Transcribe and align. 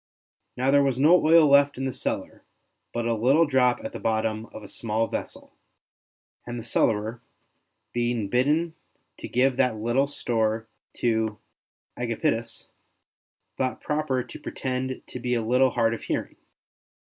Now 0.57 0.71
there 0.71 0.81
was 0.81 0.97
no 0.97 1.23
oil 1.23 1.47
left 1.47 1.77
in 1.77 1.85
the 1.85 1.93
cellar 1.93 2.43
but 2.91 3.05
a 3.05 3.13
little 3.13 3.45
drop 3.45 3.83
at 3.85 3.93
the 3.93 3.99
bottom 3.99 4.47
of 4.47 4.63
a 4.63 4.67
small 4.67 5.05
vessel, 5.05 5.53
and 6.47 6.57
the 6.59 6.63
cellarer, 6.63 7.21
being 7.93 8.27
bidden 8.27 8.73
to 9.19 9.27
give 9.27 9.57
that 9.57 9.77
little 9.77 10.07
store 10.07 10.65
to 10.95 11.37
Agapitus, 11.95 12.69
thought 13.57 13.79
proper 13.79 14.23
to 14.23 14.39
pretend 14.39 15.03
to 15.05 15.19
be 15.19 15.35
a 15.35 15.43
little 15.45 15.69
hard 15.69 15.93
of 15.93 16.01
hearing. 16.01 16.35